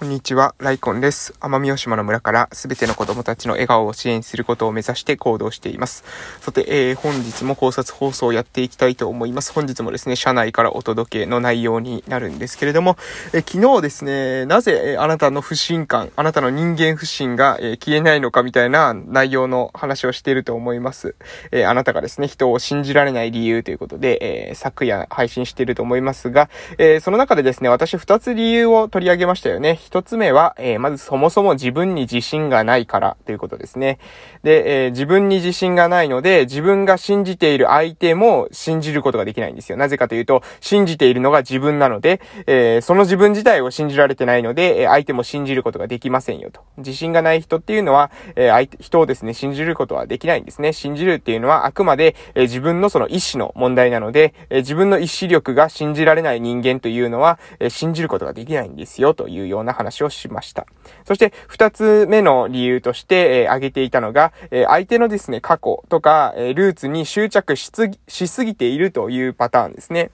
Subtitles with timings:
[0.00, 1.34] こんにちは、ライコンです。
[1.40, 6.04] 奄美大島の村からすべての子供たちの笑顔を支援することを目指して行動しています。
[6.40, 9.52] さて、えー、本日も考察放送をやっていきたいと思います。
[9.52, 12.96] 本日もですね、社内からお届けの内容になるんですけれども、
[13.34, 21.14] えー、昨日ですね、なぜ、えー、あなたの不信感、あなたの人間不信が、え消えないのかみたいな内容の話をしていると思います。
[21.52, 26.48] えあなたがですね、人を信じられない理由ということで、え昨夜配信していると思いますが、
[26.78, 29.78] えその中でですね、私2つ理由を取り上げましたよね。
[29.90, 33.98] 一つ目は、えー、まずそもそも自分に自信がないからということですね。
[34.44, 39.76] で、えー、自分に自信がないので、自分が信じている相手も信じることができないんですよ。
[39.76, 46.60] なぜかというと、信じているのが自分なので、えー、その自分自体を信じられてないので、え相手も信じることができませんよと。
[46.76, 50.72] 自信がない人っていうのは、え相手、人をですね、信じることはできないんですね。
[50.72, 60.66] 信じるっていうのはあくまで、え自分のその意志の問題なので、え自分の意志力が信じられない人間というのは、え信じることができないんですよというような話をしました。。
[61.04, 70.10] そして、二つ目の理由として、えー、挙げていたのが、えー、相手のですね、過去とか、えー、ルーツに執着しすぎ、しすぎているというパターンですね。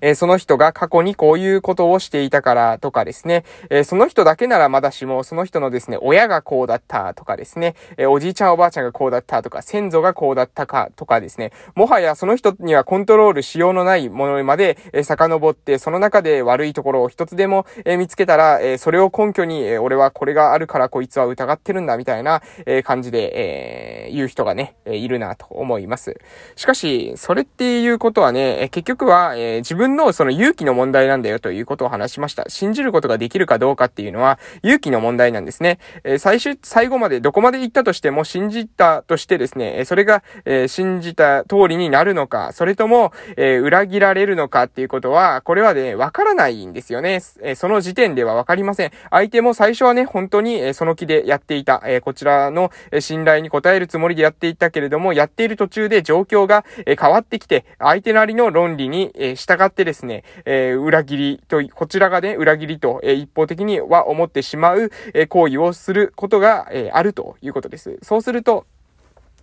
[0.00, 26.16] え、その人が過去にこういうことをしていたからとかですね、え、その人だけならまだしも、その人のですね、親がこうだったとかですね、え、おじいちゃんおばあちゃんがこうだったとか、先祖がこうだったかとかですね、もはやその人にはコントロールしようのないものまで、え遡って、その中で悪いところを一つでも、え見つけたら、えそれを根拠に、え俺はこれがあるからこいつは疑ってるんだみたいな、え感じで、え言う人がね、えいるなと思います。
[26.56, 32.44] しかし、それっていうことはね、結局は、え自分のその勇気の問題なんだよということを話しました。
[32.48, 35.78] 信じることができるかどうかっていうのは勇気の問題なんですね。
[36.04, 47.20] えー、最終、最後までどこまで行ったとしても信じたとしてですね、それが、えー、信じた通りになるのか、それとも、えー、裏切られるのかっていうことは、これはね、わからないんですよね。
[47.42, 48.92] えその時点ではわかりません。
[49.10, 67.98] 相手も最初はね、本当に、えその気でやっていた、えこちらの、え信頼に応えるつもりでやっていたけれども、やっている途中で状況が、え変わってきて、相手なりの論理に、え従従ってですね、えー、裏切りと、こちらがね、裏切りと、えー、一方的には思ってしまう、えー、行為をすることが、えあるということです。
[68.02, 68.66] そうすると、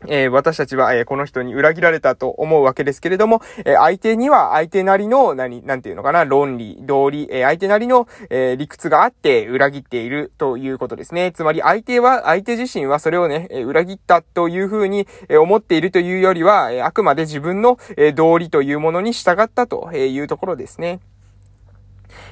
[0.07, 11.31] えー、私たちは、えー、この人に裏切られたと思うわけですけれども、えー、相手には相手なりの、何、なんていうのかな、論理、道理、え相手なりの、え理屈があって裏切っているということですね。
[11.31, 20.99] つまり相手は、相手自身はそれをね、え裏切ったというふうに、え思っているというよりは、えあくまで自分の、え道理というものに従ったというところですね。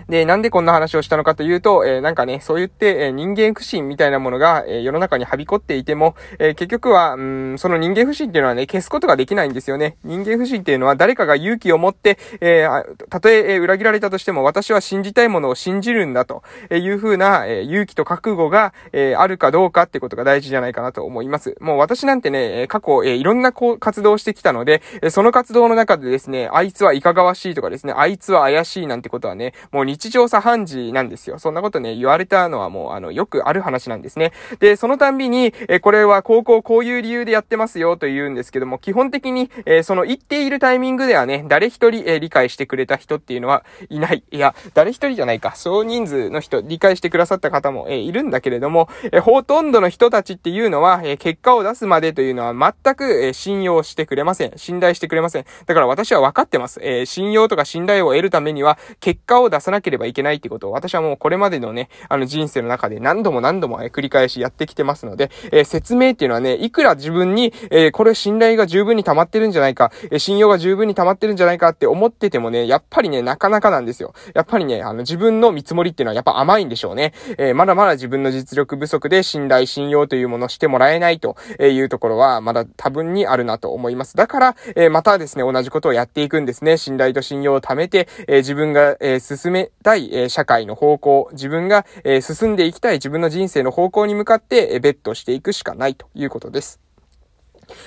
[0.09, 9.97] で、なんでこんな話をしたのかというと、えー、なんかね、そう言って、えー、人間不信みたいなものが、えー、世の中にはびこっていても、え結局は、うん、その人間不信っていうのはね、消すことができないんですよね。
[10.03, 12.67] 人間不信っていうのは誰かが勇気を持って、え
[13.09, 21.55] たとえ、え裏切られたとしても、私は信じたいものを信じるんだとえいうふうな、え勇気と覚悟が、えあるかどうかってことが大事じゃないかなと思います。
[21.59, 31.39] もう私なんてね、過去、えいろんなこう活動してきたので、えその活動の中でですね、あいつはいかがわしいとかですね、あいつは怪しいなんてことはね、もう日常茶飯事なんですよ。
[31.39, 34.31] そんなことね、言われたのはもう、あの、よくある話なんですね。
[34.59, 44.23] で、そのたんびに、えこれは高校こういう理由でやってますよと言うんですけども、基本的に、えその言っているタイミングではね、誰一人、え理解してくれた人っていうのはいない。
[44.31, 45.53] いや、誰一人じゃないか。
[45.55, 54.53] 少人数の人、理解してくださった方も、えいるんだけれども、えほとんどの人たちっていうのは、え結果を出すまでというのは全く、え信用してくれません。
[54.55, 55.45] 信頼してくれません。
[55.65, 56.79] だから私は分かってます。
[56.81, 74.13] え信用とか信頼を得るためには、結果を出出さなければいけないってことを私はもうこれまでのね、あの人生の中で何度も何度も、繰り返しやってきてますので、えー、説明っていうのはね、いくら自分に、えー、これ信頼が十分に溜まってるんじゃないか、えー、信用が十分に溜まってるんじゃないかって思っててもね、やっぱりね、なかなかなんですよ。
[74.33, 77.13] やっぱりね、あの自分の見積もりっていうのはやっぱ甘いんでしょうね。
[77.37, 84.15] えまだまだ自分の実力不足で信頼、信用というものをしてもらえないというところは、まだ多分にあるなと思います。
[84.15, 86.77] だから、えまたですね、同じことをやっていくんですね。
[86.77, 96.86] 信頼と信用を貯めて、え自分が、え進めたい、え社会の方向、自分が、え進んでいきたい自分の人生の方向に向かって、えベットしていくしかないということです。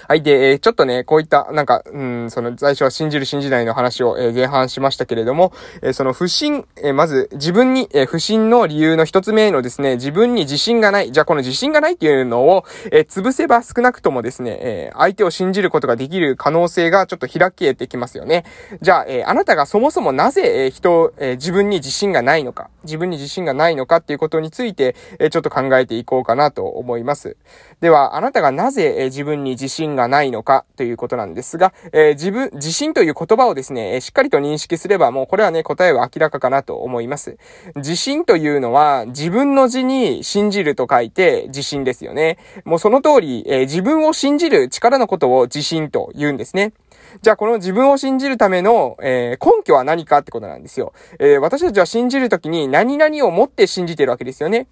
[0.09, 0.23] はい。
[0.23, 11.13] で、えー、ちょっとね、こういった、なんか、うん、その、最初は信じる信じないの話を、えー、前半しましたけれども、えー、その不信、えまず、自分に、え不信の理由の一つ目のですね、自分に自信がない。
[11.13, 18.45] じゃあ、この自信がないっていうのを、え潰せば少なくともですね、え相手を信じることができる可能性がちょっと開けてきますよね。
[18.81, 27.37] じゃあ、えあなたがそもそもなぜ、え人、え自分に自信がないのか、自分に自信がないのかっていうことについて、えちょっと考えていこうかなと思います。
[27.81, 37.39] では、あなたがなぜ、え自分に自信がないのかということなんですが、えー、自分、自信という言葉をですね、しっかりと認識すればもうこれはね、答えは明らかかなと思います。
[37.77, 42.39] 自信というのは自分の字に信じると書いて自信ですよね。
[42.65, 46.73] もうその通り、えー、自分を信じる力のことを自信と言うんですね。
[47.23, 50.93] じゃあこの自分を信じるための、えー、根拠は何かってことなんですよ。
[51.19, 54.67] え、私たちは信じるときに何々を持って信じてるわけですよね。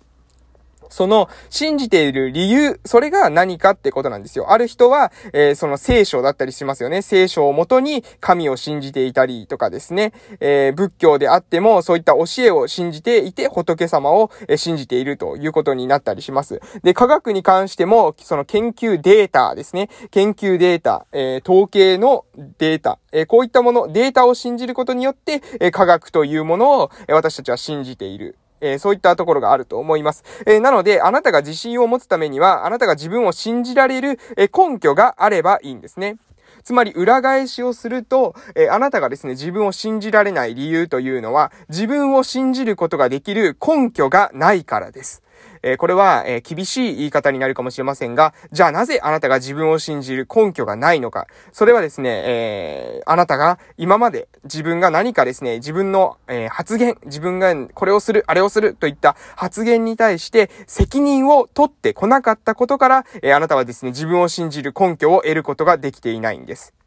[0.88, 4.52] その信じている理由、それが何かってことなんですよ。
[4.52, 7.02] ある人は、えー、その聖書だったりしますよね。
[7.02, 10.12] 聖書をもとに神を信じていたりとかですね。
[10.40, 16.60] えー、仏教であってもそういった教えを信じていて仏様を信じているということになったりします。
[16.82, 19.88] で、科学に関しても、その研究データですね。
[20.10, 22.24] 研究データ、えー、統計の
[22.58, 28.36] データ、えこういったもの、データを信じることによって、え科学というものを、私たちは信じている。
[28.60, 30.24] えー、そういったところがあると思います。
[30.46, 36.18] えー、なので、あなたが自信を持つためには、あなたが自分を信じられる、え根拠があればいいんですね。
[36.64, 45.22] つまり裏返しをすると、えー、あなたがですね、自分を信じられない理由というのは、自分を信じることができる根拠がないからです。
[45.62, 51.26] えー、これは、えー、厳しい言い方になるかもしれませんが、じゃあなぜあなたが自分を信じる根拠がないのか。
[51.52, 66.77] それはですね、えー、あなたが今まで自分が何かですね、自分の、え発言、自分がこれをする、あれをするといった発言に対して責任を取ってこなかったことから、えあなたはですね、自分を信じる根拠を得ることができていないんです。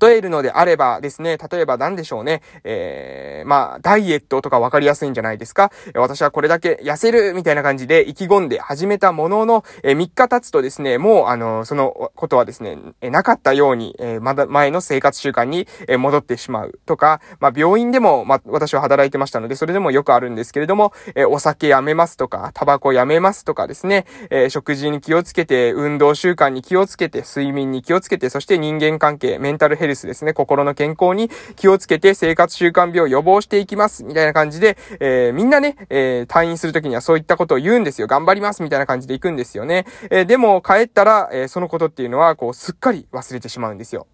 [0.00, 5.70] 例えるのであればですね、例えば何でしょうね、えー、まあ、ダイエットとかわかりやすいんじゃないですか。
[5.94, 38.08] 私はこれだけ痩せるみたいな感じで意気込んで始めたものの、えー、3日経つとですね、もう、あの、そのことはですね、えなかったように、えー、まだ前の生活習慣に、え戻ってしまうとか、まあ、病院でも、まあ、私は働いてましたので、それでもよくあるんですけれども、えお酒やめますとか、タバコやめますとかですね、え食事に気をつけて、運動習慣に気をつけて、睡眠に気をつけて、そして人間関係、メンタルヘルスですね、心の健康に気をつけて生活習慣病を予防していきます、みたいな感じで、えー、みんなね、えー、退院するときにはそういったことを言うんですよ。
[38.08, 39.86] 頑張ります、みたいな感じで行くんですよね。
[40.10, 44.08] えー、でも、帰ったら、えそのことっていうのは、こう、すっかり忘れてしまうんですよ。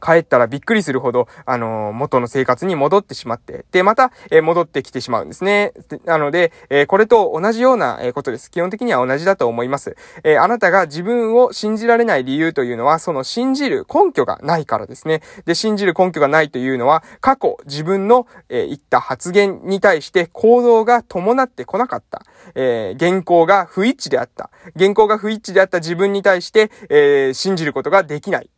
[0.00, 5.72] 帰ったらびっくりするほど、あの、元の生活に戻ってしまって、で、また、えー、戻ってきてしまうんですね。
[6.04, 8.50] なので、えー、これと同じような、えことです。
[8.50, 9.96] 基本的には同じだと思います。
[10.24, 15.22] えあなたが自分を信じられない理由というのは、その信じる根拠がないからですね。
[15.44, 22.24] で、信じる根拠がないというのは、過去自分の、え言った発言に対して行動が伴ってこなかった。
[22.54, 24.50] え原稿が不一致であった。
[24.78, 28.50] 原稿が不一致であった自分に対して、え信じることができない。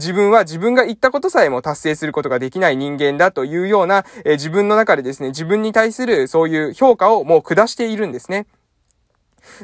[0.00, 8.46] 自分は自分が言ったことさえも達成することができない人間だというような、え、自分の中でですね、自分に対するそういう評価をもう下しているんですね。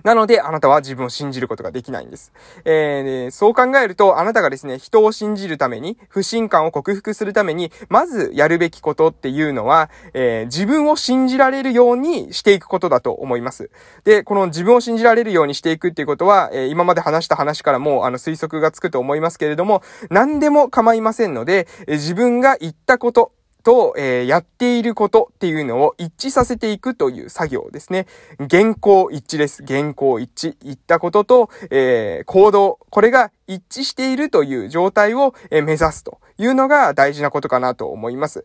[0.02, 2.32] なので、あなたは自分を信じることができないんです。
[2.64, 13.70] えー、そう考えると、あなたがですね、人を信じるために、不信感を克服するために、まずやるべきことっていうのは、えー、自分を信じられるようにしていくことだと思います。
[14.04, 23.32] で、この自分を信じられるようにしていくっていうことは、えー、今まで話した話からも、あの、推測がつくと思いますけれども、何でも構いませんので、え自分が言ったこと、
[23.66, 28.06] と、えー、やっていることっていうのを一致させていくという作業ですね。
[28.48, 29.64] 原稿一致です。
[29.66, 30.56] 原稿一致。
[30.62, 32.78] 言ったことと、えー、行動。
[32.90, 38.44] これが一致しているという状態を目指すというのが大事なことかなと思います。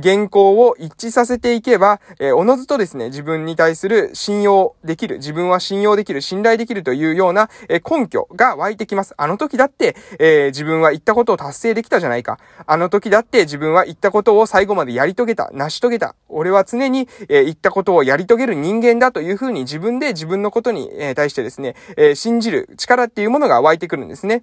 [0.00, 9.14] 原稿を一致させていけば、えー、おのずとですね、自分に対する信用できる、自分は信用できる、信頼できるというような、え、根拠が湧いてきます。
[9.16, 12.38] あの時だって、えー、自分は言ったことを達成できたじゃないか。
[12.66, 16.14] あの時だって自分は言ったことを最後までやり遂げた、成し遂げた。
[16.28, 24.41] 俺は常に、えー、言ったことをやり遂げる人間だというふうに自分で自分のことに、え、対してですね、えー、信じる力っていうものが湧いてくるんですね。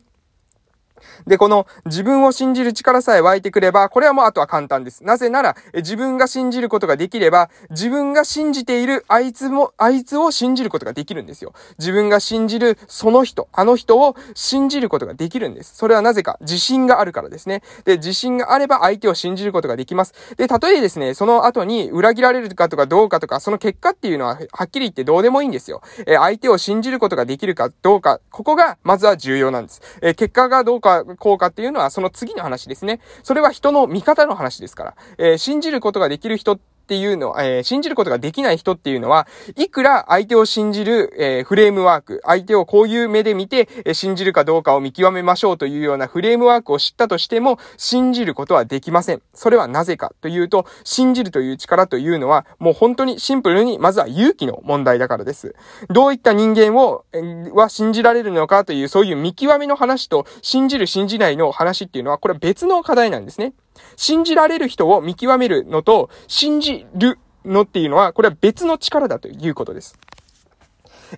[1.27, 5.03] で、この自分を信じる力さえ湧いてくれば、これはもうあとは簡単です。
[5.03, 11.53] なぜなら、自分が信じることができれば、自分が信じているあいつも、あいつを信じることができるんですよ。
[11.77, 15.75] 自分が信じるその人、あの人を信じることができるんです。
[15.75, 17.61] それはなぜか、自信があるからですね。
[17.85, 20.13] で、自信があれば相手を信じることができます。
[20.37, 25.81] で、たとえですね、その後に裏切られるかとかどうかとか、その結果っていうのは、はっきり言ってどうでもいいんですよ。
[26.05, 29.81] え相手を信じることができるかどうか、ここが、まずは重要なんです。
[30.01, 32.99] え結果がどうか、効果っていうのはその次の話ですね。
[33.23, 34.95] それは人の見方の話ですから。
[35.17, 49.21] えー、信じることができる人っていうの、えー、信じることができない人っていうのは、いくら相手を信じる、えー、フレームワーク、相手をこういう目で見て、えー、信じるかどうかを見極めましょうというようなフレームワークを知ったとしても、信じることはできません。
[49.35, 55.53] それはなぜかというと、信じるという力というのは、もう本当にシンプルに、まずは勇気の問題だからです。
[55.89, 63.53] どういった人間を、えー、は信じられるのかという、そういう見極めの話と、信じる信じないの話っていうのは、これは別の課題なんですね。
[63.95, 69.97] 信じられる人を見極めるのと、信じるのっていうのは、これは別の力だということです。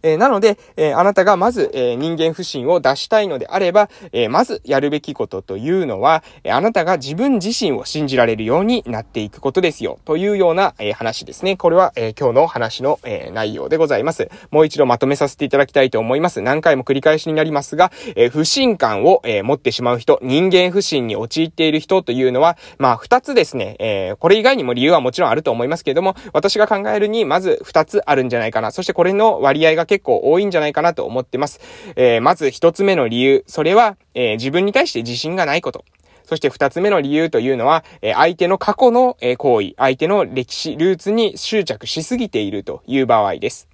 [0.04, 11.58] えー、なので、えー、あなたがまず、えー、人間不信を出したいのであれば、えまずやるべきことというのは、えあなたが自分自身を信じられるようになっていくことですよ、というような、え話ですね。
[11.58, 14.30] これは、え今日の話の、え内容でございます。
[14.52, 16.42] もう一度まとめさせていただきたいと思います。
[16.42, 28.72] 何回も繰り返しになりますが、え不信感を、え持ってしまう人、人間不信に陥っている人というのは、まあ、二つですね、えこれ以外にも理由はもちろんあると思いますけれども、私が考えるに、まず二つあるんじゃないかな。
[28.72, 31.60] そしてこれの割合がが結構多いんじゃないかなと思ってます。
[31.96, 35.84] えー、まず一つ目の理由、それは、えー、自分に対して自信がないこと。
[36.24, 43.71] そして二つ目の理由というのは、え相手の過去の行為、相手の歴史、ルーツに執着しすぎているという場合です。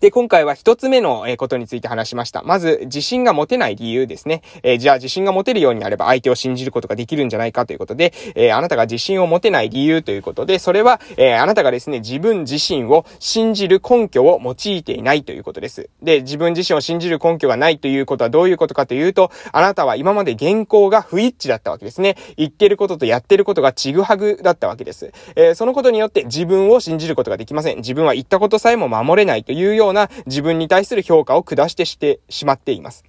[0.00, 2.42] で、今回は一つ目のことについて話しました。
[2.42, 4.42] まず、自信が持てない理由ですね。
[4.62, 15.88] えー、じゃあ自信が持てるようになれば相手を信じることができるんじゃないかということで、えー、あなたが自信を持てない理由ということで、それは、えー、あなたがですね、自分自身を信じる根拠を用いていないということです。
[16.02, 22.16] で、自分自身を信じる根拠がないということはどういうことかというと、あなたは今まで原稿が不一致だったわけですね。
[22.36, 25.12] 言ってることとやってることがちぐはぐだったわけです。
[25.36, 27.78] えそのことによって自分を信じることができません。
[27.78, 33.04] 自分は言ったことさえも守れないといういうような自分に対する評価を下してしてしまっています。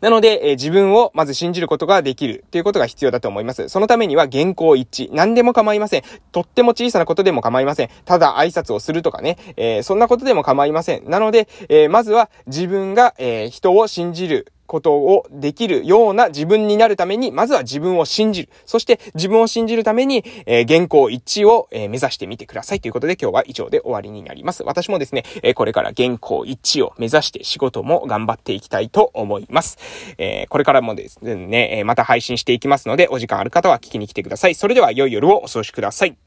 [0.00, 3.68] なので、えー、自分をまず信じることができるということが必要だと思います。
[3.68, 5.14] そのためには原稿一致。
[5.14, 6.02] 何でも構いません。
[6.32, 7.90] とっても小さなことでも構いません。
[8.04, 11.08] ただ挨拶をするとかね、えー、そんなことでも構いません。
[11.08, 18.48] なので、えー、まずは自分が、え人を信じることをできるような自分になるために、まずは自分を信じる。
[18.64, 24.62] そして自分を信じるために、えー、原稿一致を、えー、目指してみてくださいということで今日は以上で終わりになります。
[24.62, 29.78] 私もですね、えー、これから原稿一致を目指して仕事も頑張っていきたいと思います。
[30.18, 34.54] え、これからもですね、えまた配信していきますので、お時間ある方は聞きに来てください。
[34.54, 36.25] それでは良い夜をお過ごしください。